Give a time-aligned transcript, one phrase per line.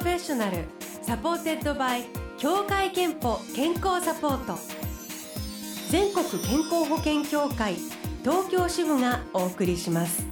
[0.00, 0.64] Professional
[1.02, 2.04] supported by
[2.38, 4.58] 協会けんぽ健康サポート。
[5.90, 7.74] 全国健康保険協会
[8.22, 10.24] 東京支部がお送りします。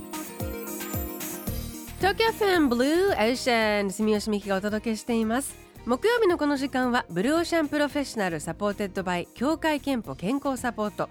[1.98, 5.54] 東京 FM Blue Ocean 住吉美紀がお届けしています。
[5.84, 11.10] 木曜日のこの時間は Blue Ocean Professional supported by 協会けんぽ健康サポート。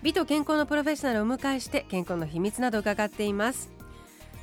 [0.00, 3.70] 美と健康のプロフェッショナルをお迎えして健康の秘密など伺っています、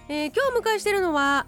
[0.07, 1.47] えー、今日お迎えしているのは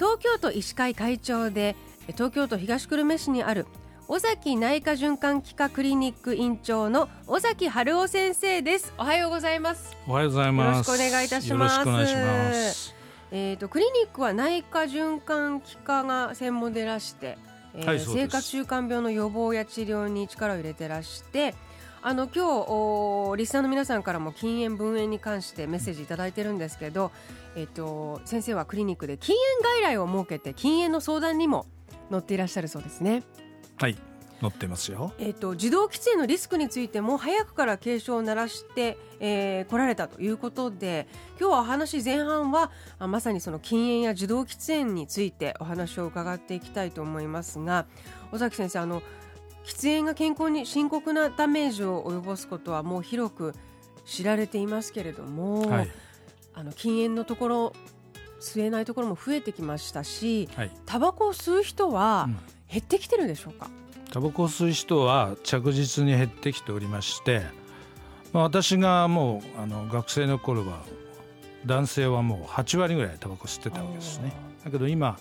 [0.00, 1.76] 東京都医師会会長で
[2.12, 3.66] 東京都東久留米市にある
[4.08, 8.94] 尾崎内科循環器科クリニック院長の尾崎春夫先生です。
[8.96, 9.94] おはようございます。
[10.08, 10.88] おはようございます。
[10.88, 12.94] よろしくお願いいたします。
[13.30, 17.36] えっ、ー、とクリニックは内科循環器科が専門でいらして、
[17.74, 21.54] えー、はい、生活習慣病の予防や治療に力を入れてらして
[22.02, 27.12] あの今日リスナーの皆さんからも禁煙分煙に関してメッセージ頂いてるんですけど、
[27.56, 31.66] えっと、先生はクリニックで禁煙外来を設けて禁煙の相談にも
[32.10, 33.22] 乗っていらっしゃるそうですね。
[33.76, 33.96] はい
[34.40, 41.06] 乗ってますよ、えーと、受動喫煙のリスクについても早くから警鐘を鳴らして、えー、来られたということで
[41.38, 47.86] 今日はお話前半はあまさにその禁煙や受動喫煙についてお話を伺っていきたいと思いますが
[48.32, 49.02] 尾崎先生あの
[49.70, 53.54] 喫煙が健康に深刻なダメージを及ぼすことはもう広く
[54.04, 55.88] 知られていますけれども、はい、
[56.54, 57.72] あの禁煙のところ
[58.40, 62.28] 吸えないところも増えてきましたし、はい、タバコを吸う人は
[62.68, 67.42] 減ってきてるでしょうか、うん、タバコを吸う人は着実に減ってきておりまして、
[68.32, 70.82] まあ、私がもうあの学生の頃は
[71.64, 74.32] 男性はもう8割ぐらいタバコ吸ってたわけですね。
[74.64, 75.18] だけど今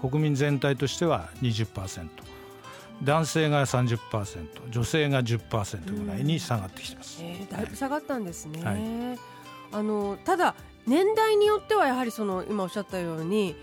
[0.00, 2.08] 国民全体としては20%
[3.02, 9.18] 男性が30%女性が10%ぐらいに下がってきてます、えー、だいぶ下がったんですね、はい、
[9.72, 10.54] あのただ
[10.86, 13.56] 年代によってはやはりその今おっしゃったように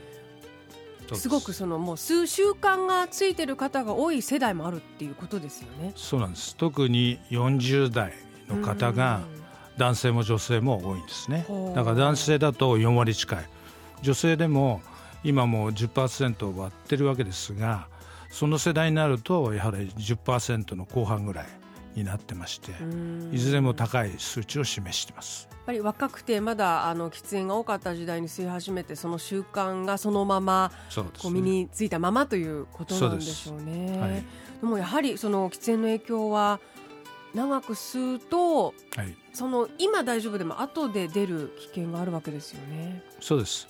[1.12, 1.30] す。
[1.30, 5.92] ごくそのもう数習慣がついてる方が多い世代もあるっていうことですよね。
[5.96, 6.56] そうなんです。
[6.56, 8.14] 特に40代
[8.48, 9.22] の方が
[9.78, 11.46] 男性も女性も多いんですね。
[11.76, 13.50] だから男性だと4割近い、
[14.02, 14.82] 女性でも
[15.24, 17.88] 今もう10%を割ってるわけですが、
[18.34, 21.46] その世代になるとやはり10%の後半ぐらい
[21.96, 22.72] になってまして
[23.32, 25.48] いずれも高い数値を示しています。
[25.52, 30.72] やっぱり若くてまだあの喫煙が多かった時代に吸い始めてその習慣がそのまま
[31.22, 34.00] こう身についたままということなんでしょうね。
[34.00, 34.12] はい、
[34.62, 36.60] でもやはりその喫煙の影響は
[37.36, 38.72] 長く吸うと、は
[39.04, 43.04] い、その今大丈夫でも後で出る危険があるわけですよね。
[43.22, 43.68] そうです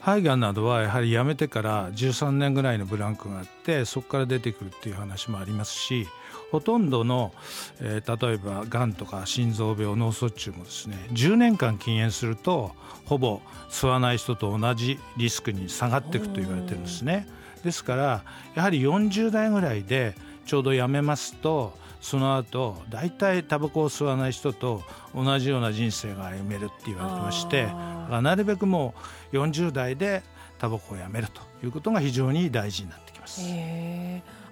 [0.00, 6.06] 肺がんなどはやはりやめてから13年ぐらいのブランクがあってそこから出てくるっていう話もありますし
[6.50, 7.34] ほとんどの、
[7.80, 12.72] えー、例えばがんとか心臓病脳卒中もですね10年間禁煙すると
[13.06, 13.40] ほぼ
[13.70, 17.26] 吸わない人と同じリスクに下がっていくと言われてるんですね。
[17.64, 18.24] ですから
[18.54, 24.82] やはり40代ぐらいでちょうどやめますとその後大体タバコを吸わない人と
[25.14, 27.66] 同じような人生が歩めるって言われてまして
[28.22, 28.94] なるべくも
[29.32, 30.22] う40代で
[30.58, 33.40] タバコをやめるということが非常に大事になってきます。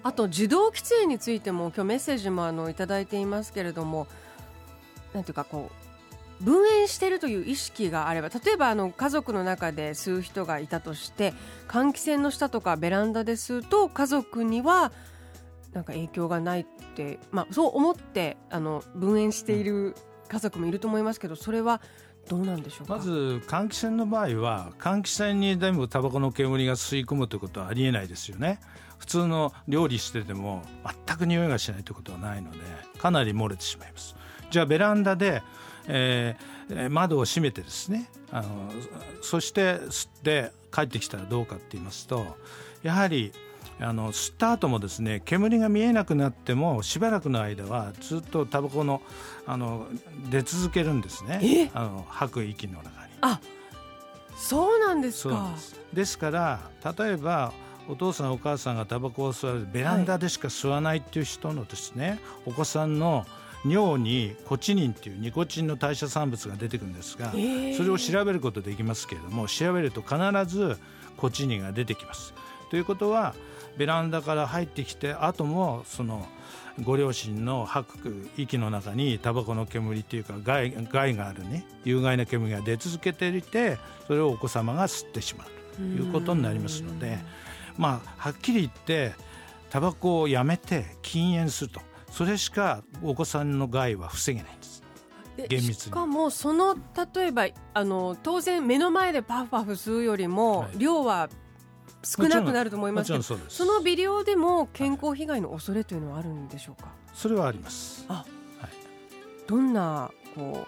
[0.05, 4.07] あと受動喫煙についても今日メッセージもあのいただいていますけれども
[5.13, 5.71] なんていうかこ
[6.41, 11.33] う分煙しているという意識があれば例えばあの家族の中で吸う人がいたとして
[11.69, 14.91] 換気扇の下とかベランダで吸うと家族には
[15.73, 19.95] なんか影響がないって、まあ、そう思ってあの分煙している
[20.27, 21.81] 家族もいると思いますけどそれは
[22.29, 28.59] どうなんでしょうまず換気扇の場合は換気扇に全部タバコの煙が吸い込むということはありえないですよね。
[28.97, 30.63] 普通の料理してても
[31.05, 32.59] 全く匂いがしないということはないので
[32.97, 34.15] かなり漏れてしまいます。
[34.49, 35.43] じゃあベランダで、
[35.87, 38.71] えー、窓を閉めてですねあの
[39.21, 42.37] そして吸って帰ってきたらどうかって言いますと
[42.81, 43.33] やはり
[43.83, 49.01] あの吸った後もですね煙が見えなくなってもしばらくの間はずっとタバコの
[49.45, 49.87] あの
[50.29, 51.69] 出続けるんですね。
[51.73, 53.13] あの吐く息の中に。
[53.21, 53.39] あ
[54.35, 55.51] そうなんですか。
[55.91, 56.17] です。
[56.17, 56.59] から
[56.97, 57.53] 例えば
[57.89, 63.25] お父さんお母さんがタバコを吸われるベランダでしか吸わないっていう人のですね、はい、お子さんの
[63.65, 70.77] 尿にコチニンっていうニコチンの代謝産物が出てくるんですが、それを調べることできますけれども調べると必ず
[71.17, 72.33] コチニンが出てきます。
[72.69, 73.35] ということは
[73.77, 76.25] ベランダから入ってきて後もその
[76.83, 83.77] ご両親の吐く息の中にタバコの煙っていうか害害があるね有害な煙が出続けていて
[84.07, 87.19] それをお子様が吸ってしまうということになりますので
[87.77, 89.13] まあはっきり言って
[89.69, 91.81] タバコをやめて禁煙すると。
[92.11, 94.83] それしかお子さんの害は防げないんです。
[95.49, 95.73] 厳密に。
[95.75, 96.75] しかもその
[97.15, 101.27] 例えばあの当然目の前でパフパフ吸うよりも、量は
[102.03, 106.89] 少なくなると思いますけどそその微量でも健康被害の恐れというのはあるんでしょうか？
[107.13, 108.05] それはあります。
[108.09, 108.25] あ、
[108.59, 108.71] はい、
[109.47, 110.67] どんなこ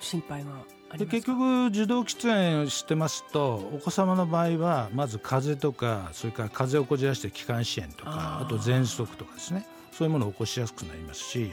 [0.00, 0.50] う心配が
[0.98, 9.66] で結局受動喫煙してますとお子様の場合はまず風邪とかそれから風邪をこじらして気管支炎とかあと喘息とかですね。
[9.92, 11.52] そういうものを起こしやすくなりますし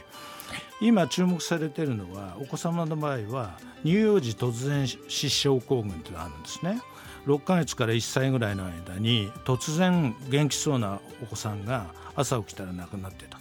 [0.81, 6.81] 今注目されているのはお子様の場合は乳幼児突然死症候群というのがあるんですね
[7.25, 13.39] 6ヶ月から1歳ぐらいの間に突然元気そうなお子さんが朝起きたら亡くなってた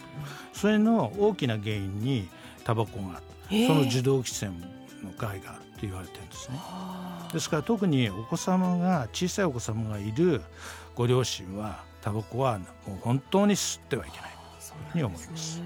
[0.53, 2.29] それの大きな原因に
[2.65, 4.61] タバコがあるその受動喫煙
[5.05, 6.59] の害があると言われてるんですね。
[7.33, 10.43] ですから特にお子様が小さいお子様がいる
[10.95, 14.31] ご両親はタバコはもう本当に吸ってはいけない。
[14.93, 15.61] とに思います。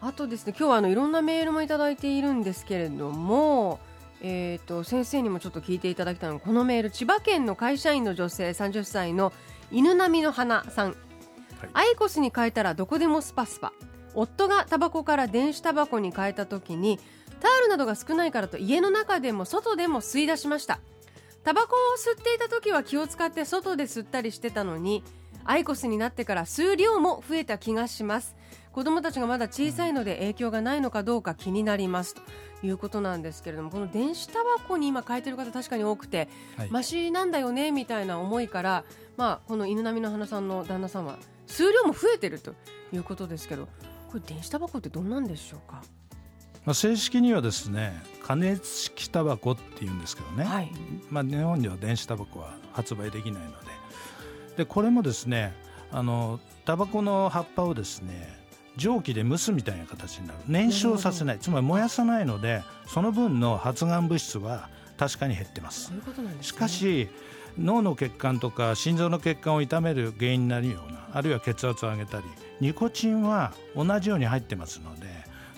[0.00, 3.80] あとですね今日はあのいろんなメールもいただいているんですけれども、
[4.22, 9.32] えーと、先生にもちょっと聞いていただきたいのこのメール千葉県の会社員の女性30歳の
[9.70, 10.96] 犬並みの花さん、はい、
[11.72, 13.72] アイコスに変えたらどこでもスパスパ。
[14.14, 16.98] 夫がタバコから電子タバコに変えた時に
[17.40, 20.80] タオルなどが少ないからと家の中でも外でも吸い出しました。
[21.44, 25.04] タバコを吸っていた時は気を使って外で吸ったりしてたのに
[25.44, 28.34] アイコスになってから吸う量も増えた気がします
[28.76, 32.20] 子供たちがまだ小さいので影響がないのかどうか気になりますと
[32.62, 36.28] いうことなんですけれどもこの電子タバコに今変えてる方確かに多くて、
[36.58, 38.84] はい、マシなんだよねみたいな思いから、
[39.16, 42.52] まあ、この犬並みの花さんの旦那さんは数量も増えてると
[42.92, 43.64] いうことですけど
[44.10, 45.82] これ電子タバコってどんなんでしょうか？
[46.66, 50.70] まあ、正式にはですね加熱式タバコっていうんですけどね、はい、
[51.08, 53.56] まあ、日本には電子タバコは発売できないので。
[54.58, 55.54] でこれもですね
[55.90, 58.44] あのタバコの葉っぱをですね
[58.76, 60.38] 蒸気で蒸すみたいな形になる。
[60.46, 61.38] 燃焼させない。
[61.38, 65.98] つまり燃やさないのでその分の発がん物質は確かに減ってます、ね、
[66.40, 67.08] しかし
[67.58, 72.24] 脳の血管とか心臓の血管を痛める原因になるようなあるいは血圧を上げたり
[72.60, 75.06] ニコチンは同じように入ってますので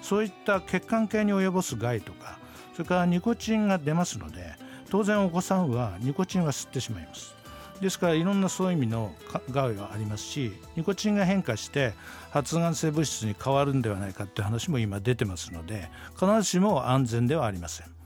[0.02, 2.38] そういった血管系に及ぼす害とか
[2.74, 4.52] それからニコチンが出ますので
[4.90, 7.34] 当然お子さんはニコチンは吸ってしまいます
[7.80, 9.14] ですからいろんなそういう意味の
[9.50, 11.94] 害がありますしニコチンが変化して
[12.30, 17.98] 発がん性物質に変わるんではないかという話も今出てますので必ずしも安全ではありません。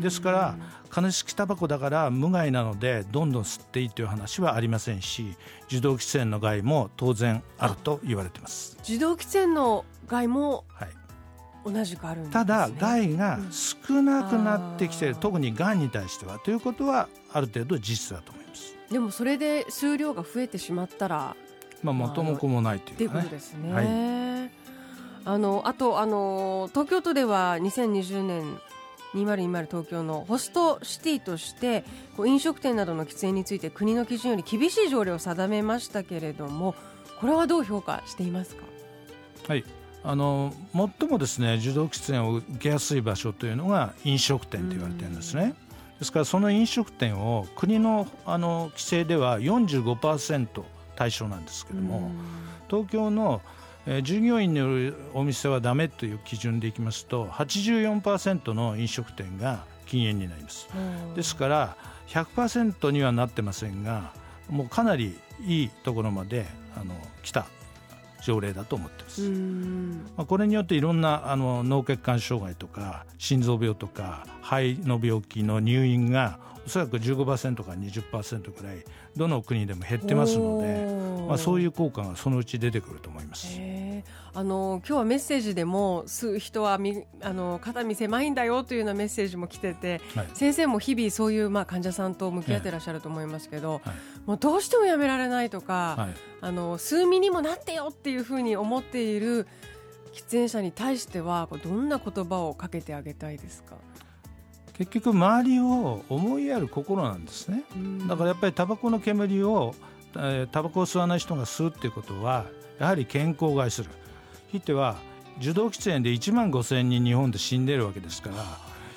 [0.00, 0.56] ですから
[0.88, 8.78] 加熱式タバコだから無害なのでどんどん吸っていいという話はありませんし受動喫煙の害も当然あると言われています。
[8.82, 10.88] 受動喫煙の害も、はい。
[11.62, 16.38] 同じくあるんです、ね、ただ害が少なくなってきている、うん、特にがんに対しては。
[16.38, 18.39] ということはある程度事実だと思います
[18.90, 21.36] でもそれで数量が増えてしまったら
[21.82, 24.50] まあ元も子もないという、ね、ことですね、はい、
[25.24, 28.58] あのあとあの東京都では2020年
[29.14, 31.84] 2020東京のホストシティとして
[32.16, 36.74] こう飲食店などの喫煙について国の基準より厳しい条例を定めましたけれども
[37.20, 38.64] これはどう評価していますか？
[39.48, 39.64] はい。
[40.02, 45.54] あの最もですね受動喫煙を受けやすい場所というのが飲食店と言われてるんですね。
[46.00, 50.62] ですからその飲食店を国のあの規制では45%
[50.96, 52.10] 対象なんですけども
[52.68, 53.42] 東京の、
[53.86, 60.68] えー、従業員によるお店はダメという基準でいきますと84%の飲食店が禁煙になります。
[61.14, 61.76] ですから
[62.08, 64.12] 100%にはなってませんが
[64.48, 67.46] もうかなりいいところまであの来た
[68.22, 69.22] 条例だと思ってます。
[70.16, 78.84] まあ、これによっていろんなあの脳血管障害とか心臓病とか肺の病気の入院がおそらく15%から20%ぐらい
[79.16, 83.58] どの国でも減ってますので、まあ、そういう効果がそのうち出てくると思います。
[84.32, 93.82] あの今日はメッセージでも吸う人はみあの肩身狭いんだよというようなメッセージも来てて、はい、先生も日々そういう、まあ、患者さんと向き合ってらっしゃると思いますけど、はい、
[94.26, 99.48] もうどうしてもやめられないとか、はい、あの数ミにもなってよっていうふうに思っている
[100.12, 103.74] 喫煙者に対してはどんな言葉をかけてあげたいですか？
[104.74, 107.64] 結局周りを思いやる心なんですね。
[108.08, 109.74] だからやっぱりタバコの煙を
[110.52, 112.46] タバコを吸わない人が吸うっていうことは
[112.78, 113.90] やはり健康を害する
[114.50, 114.96] ひいては
[115.38, 118.44] 受動喫煙で1万5000人日本で死んでるわけですから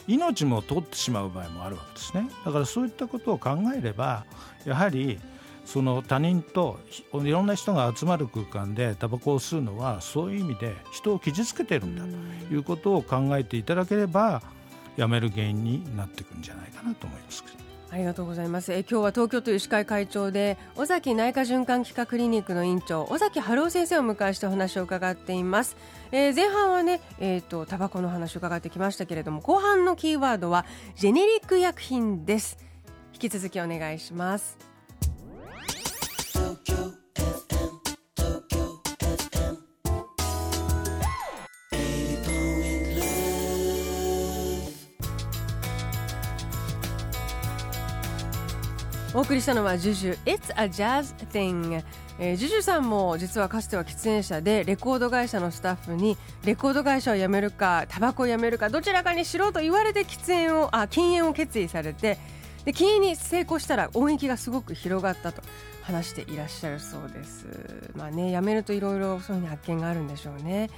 [0.08, 4.26] 命も取ってしまう場合もあるわけですねだからそういったことを考えれば
[4.66, 5.20] やはり
[5.66, 6.80] その他人と
[7.14, 12.04] いろんな人が集まる空間でタバコを吸うのはそういう意味で人を傷つけてるんだ
[12.48, 14.42] ということを考えていただければ
[14.98, 17.44] やめる原因になっていくんじゃないかなと思います。
[17.94, 18.74] ありがとうございます。
[18.74, 25.78] え今日は東京都医師会会長で尾崎内科循環器科クリニックの院長尾崎春夫先生を迎えしてお話を伺っています。
[26.12, 32.58] えー、前半はね、えっ、ー、とタバコの話を伺ってきましたけれども、後半のキーワードはジェネリック薬品です。
[33.14, 34.73] 引き続きお願いします。
[49.16, 50.18] お送りしたのはジュジュ。
[50.26, 51.84] It's a Jazz Thing、
[52.18, 62.18] えー、ジュジュさんも実はかつては喫煙者でレコード会社のスタッフにレコード会社を辞めるかタバコを辞めるかどちらかにしろと言われて喫煙をあ禁煙を決意されて
[62.66, 65.44] で禁煙に成功したら音域がすごく広がったと
[65.84, 67.46] 話していらっしゃるそうです。
[67.96, 70.72] まあね辞めるといろいろそういう発見があるんでしょうね。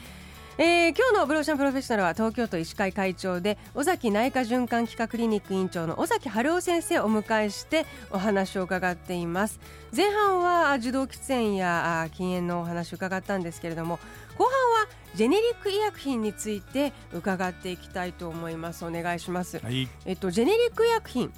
[0.57, 9.59] えー、今日のブローシャンプロフェッショナルは東京都医師会会長で尾崎内科循環器科クリニック院長の尾崎春夫先生をお迎えしてお話を伺っています。
[9.93, 13.99] 前半は受動喫煙や禁煙のお話を伺ったんですけれども
[14.37, 18.85] 後半はジェネリック医薬品について伺っていきたいと思います。
[18.85, 21.33] お願いします、はい、えっとジェネリック医薬品。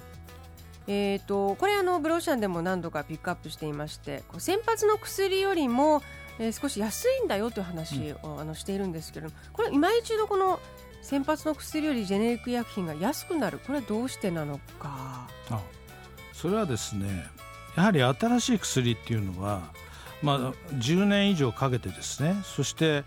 [0.90, 6.02] えーと、これあのブローシャンでも何度かピックアップしていまして先発の薬よりも
[6.38, 10.60] えー、少し安いんだよという話を、うん、あのしているんですけれどもこれ今一度この
[11.02, 13.58] 先発の薬よりジェネリック医薬品が安くなる。
[13.60, 15.28] これはどうしてなのか。
[15.50, 15.62] あ
[16.32, 17.24] それはですね
[17.76, 19.72] やはり新しい薬っていうのは、
[20.22, 22.36] まあ、10年以上かけてですね。
[22.44, 23.04] そして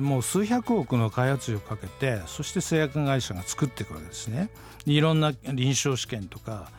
[0.00, 4.50] もう数百億の開発費をかけてそして製薬会社が作っていくわけですね。
[4.84, 6.70] いろんな臨床試験とか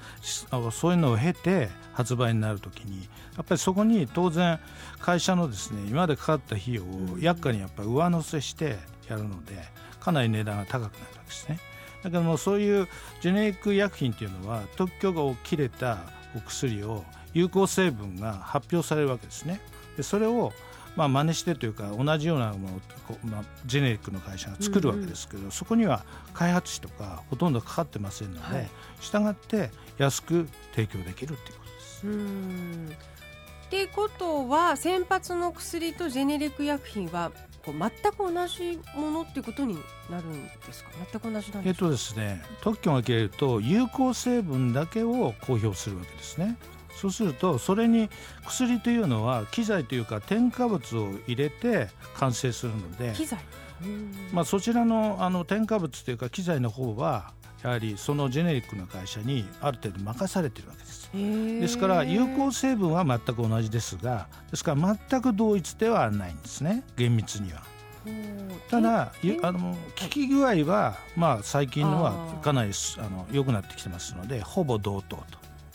[0.72, 4.60] そういうのを経て発売になるときにやっぱりそこに当然
[5.00, 8.78] 会社のですね今までかかった費用を薬価にやっぱり上乗せして
[9.10, 9.56] やるので
[10.00, 11.60] かなり値段が高くなるわけですね。
[12.04, 12.88] だけどもそういう
[13.22, 16.00] ジェネリック薬品っていうのは特許が切れた
[16.36, 17.04] お薬を
[17.38, 19.62] 有効成分が発表されるわけですね。
[19.96, 20.52] でそれを
[20.96, 22.80] まあ真似してというか同じようなものを
[23.24, 26.04] まあ、ジェネリックの会社が作るわけですけど、うんうん、そこには
[26.34, 32.08] 開発費とかほとんどかかってませんので、はい、従って安く提供できるっていうことです。
[32.08, 32.90] うん。
[33.68, 37.32] ってことは先発の薬とジェネリック薬品は
[37.64, 39.78] こう全く同じものっていうことに
[40.10, 40.90] なるんですか？
[41.12, 46.58] 全く同じなんえっとですね特許が切れると有効成分だけを公表するわけですね
[46.98, 48.10] そうするとそれに
[48.46, 53.40] 薬というのは機材というか添加物を入れて完成するので機材？
[54.34, 57.32] まあ、そちらのあの添加物というか機材の方は
[57.64, 61.12] やはりそのジェネリックの会社にある程度任されているわけです。
[61.14, 67.62] ですから有効成分は全く同じですがですから全く同一ではないんですね厳密には。
[68.70, 69.12] ただ
[69.44, 75.18] あの効き具合は、まあ、最近のはかなりあの良くなってきてますのでほぼ同等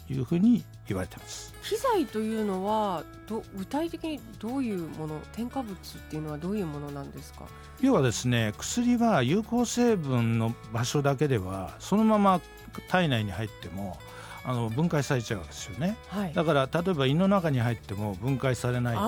[0.08, 1.52] というふうに言われてます。
[1.62, 5.76] 機材というのはど具体的にどういうもの添加物っ
[6.10, 7.44] ていうのはどういうものなんですか？
[7.80, 12.40] 要はですね薬は有効成分の場所だけではそのまま
[12.88, 13.98] 体内に入っても
[14.44, 19.00] あの分解されちゃうんですよね、はい、だから例えば胃の中に入っても分解されないで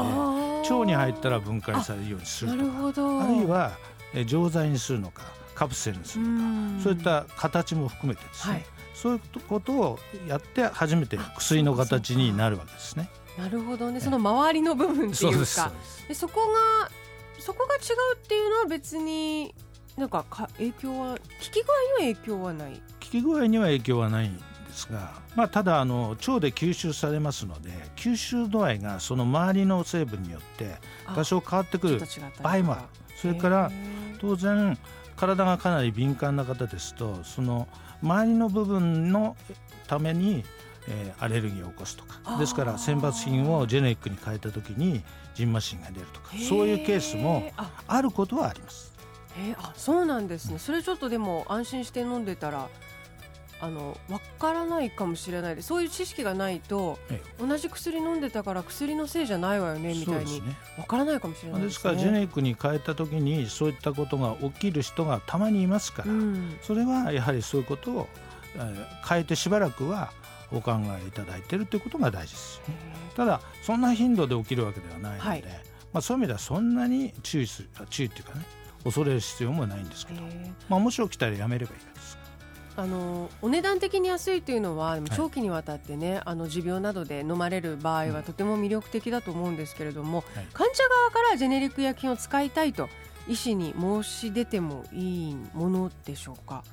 [0.71, 3.73] 腸に入ったら分解されるようにするとかあるいは
[4.15, 5.23] え錠剤にするのか
[5.55, 13.11] カプセルにするのかそういった形も含めてですね、はい、そういうことをやって初めて薬の形になるわけですね。
[13.37, 14.01] なるほどね。
[14.01, 15.73] その周りの部分っていうか。
[16.09, 16.41] でそこ
[16.81, 16.91] が
[17.39, 19.55] そこが違うっていうのは別に
[19.97, 22.75] なんかか影響は効き具合には影響はない？
[22.75, 30.77] 効き具合には影響はないですが、まあ、ただあの腸で吸収されますので吸収度合いがその周りの成分によって
[31.15, 32.01] 多少変わってくる
[32.43, 32.83] 場合もある。
[33.17, 33.71] それから
[34.21, 34.79] 当然
[35.17, 37.69] 体がかなり敏感な方ですとその
[38.03, 39.37] 周りの部分の
[39.87, 40.45] ために
[40.89, 45.03] えー、アレルギーを起こすとかですから選抜品をジェネリックに変えた時に
[45.35, 47.51] ジンマシンが出るとかそういうケースも
[47.87, 48.03] あ。
[48.03, 48.93] ることはあります。
[49.39, 52.69] えー、あそうなんですね、それちょっとでも安心して飲んでたら
[53.61, 56.99] あの分からないかもしれないでそういう知識がないと、
[57.39, 60.43] 同じ薬飲んでたから薬のせいじゃないわよねみたいに
[60.77, 68.09] 分からないかもしれないです、ね,、からジェネリックに変えた時にそういったことが起きる人がたまにいますから、うん、それはやはりそういうことを、
[68.57, 70.13] えー、変えてしばらくは
[70.53, 72.61] お考えいただいているということが大事です
[73.17, 75.45] ただそんな頻度で起きるわけではないので、はい、
[75.93, 78.45] まあ、そういう意味ではそんなに注意する注意っていうかね
[78.85, 80.23] 恐れる必要もないんですけど、
[80.69, 82.19] まあ、もし起きたらやめればいいです
[82.77, 92.89] あのお値段的に安いというのは長期にわたってね、はい、あの持病などで飲まれる場合はとても魅力的だと思うんですけれども、はい、患者側からジェネリック薬品を使いたいと
[93.29, 96.65] 医師に申し出てもいいものでしょうか、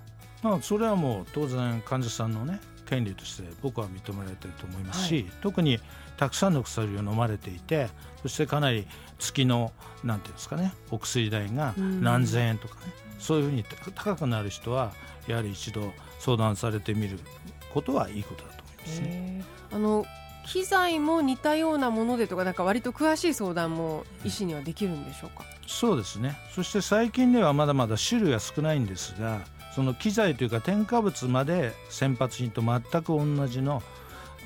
[0.42, 2.60] まあ、それはもう当然患者さんのね
[2.92, 5.80] 権利として僕は認められていると思いますし、はい、特に
[6.18, 7.88] たくさんの薬を飲まれていて
[8.22, 8.86] そしてかなり
[9.18, 9.72] 月の
[10.04, 12.82] なんていうんですかねお薬代が何千円とかね、
[13.18, 13.64] うそういうふうに
[13.96, 14.92] 高くなる人は
[15.28, 17.18] やはり一度相談されてみる
[17.74, 19.46] ことはいいことだと思いますね。
[19.72, 20.06] あの
[20.46, 26.36] 機材も似たようなものでとかなんか割と詳しい相談も医師にはできるんでしょうか、そうですね。
[26.54, 29.40] そして最近ではまだまだ種類は少ないんですが
[29.76, 33.82] その機材というか添加物まで先発品と全く同じの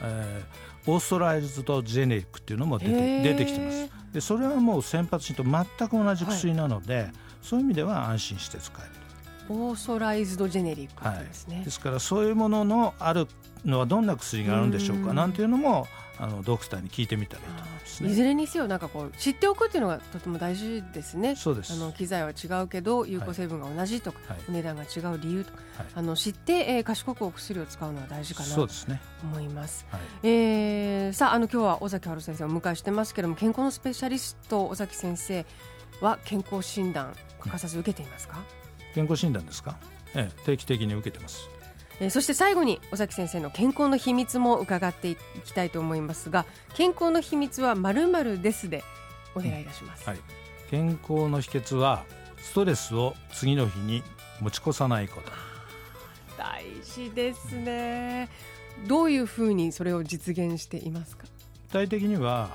[0.01, 3.89] えー、オーストライズドジェネリックっていうのも出て出てきてます。
[4.13, 8.91] でそれはもう先発品と全く同じ薬なので、はい、そういう意味では安心して使える
[9.49, 13.27] オーソライズドジェネリックですね、はい、ですからそういうもののある
[13.65, 15.85] のはどんな薬があるんでしょうかなんていうのも
[16.17, 21.35] あのドクターに聞いてみたらいいと思います、ね、いずれにせよなんかこう知っておくっていうのがとても大事ですね。
[21.35, 21.73] そうです。
[21.73, 28.67] あの機材は違うけど有効成分が同じとか、はい、値段が違う理由とか、はい、あの知って、えー、賢くお薬を使うのは大事かなと
[29.23, 29.85] 思います。
[29.91, 35.45] はい、えー、さああの今日は尾崎春先生をお迎えしてますけれども健康のスペシャリスト尾崎先生
[36.01, 38.43] は健康診断欠かさず受けていますか、
[38.93, 39.77] 健康診断ですか、
[40.15, 41.49] ええ、定期的に受けてます
[41.99, 48.83] えー、そして最後に尾崎先生の健康の秘密も伺っていきたいと思いますが健康の秘密はまるまるですで
[49.35, 50.19] お願いいたします、はい、
[50.69, 52.03] 健康の秘訣は
[52.37, 54.03] ストレスを次の日に
[54.39, 55.31] 持ち越さないこと。
[56.37, 58.29] 大事ですね。
[58.87, 61.25] どういうふうにそれを実現していますか？
[61.67, 62.49] 具体的には、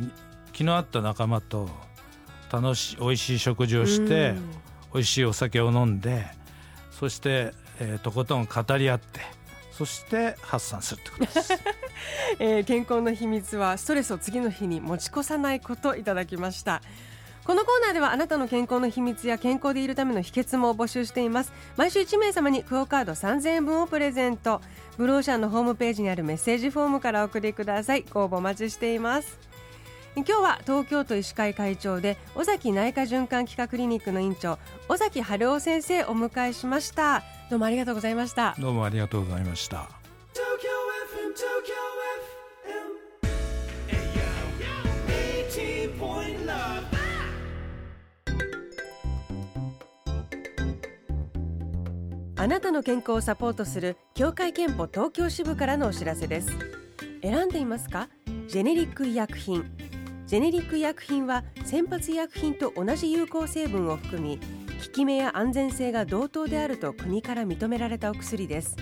[0.00, 1.68] えー、気の合った仲間と
[2.50, 4.34] 楽しい美味しい食事をして
[4.92, 6.26] 美味しいお酒を飲んで
[6.90, 9.20] そしてえー、とことん語り合って
[9.72, 11.52] そして発散するってことです、
[12.38, 16.82] えー、健康の秘密はストレスを次の日に持ち越さないこといただきました。
[17.44, 21.52] このコーナーではあなたの健康の秘密や健康でいるための秘訣も募集しています。
[21.76, 24.60] 毎週1名様にクオカード3000円分をプレゼント。
[24.96, 28.04] ブローシャンのホームページにあるメッセージフォームからお送りください。
[28.08, 29.51] ご応募お待ちしています。
[30.14, 34.58] 今日は東京都医師会会長で尾崎内科循環器科クリニックの院長
[34.90, 37.22] 尾崎春夫先生をお迎えしました。
[37.48, 38.54] どうもありがとうございました。
[38.58, 39.88] どうもありがとうございました。
[52.36, 56.48] あなたの健康をサポートする協会憲法東京支部からのお知らせです。
[57.22, 58.08] 選んでいますか？
[58.48, 59.64] ジェネリック医薬品
[60.32, 64.42] ジェネリック医薬品は先発医薬品と同じ有効成分を含み効
[64.90, 68.74] き目や安全性が同等であると国から認められたお薬です。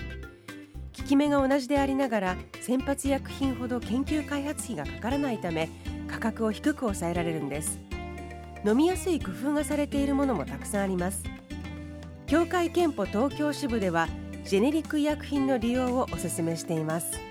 [0.97, 5.67] 効き目が同じでありながら先発医薬品ほど研究開発費がかからないため
[6.07, 7.79] 価格を低く抑えられるんです。
[8.65, 11.21] 飲みやすい工夫がされているものもたくさんあります。
[12.27, 14.07] 協会けんぽ東京支部では
[14.45, 17.30] ジェネリック医薬品の利用をお勧めしています。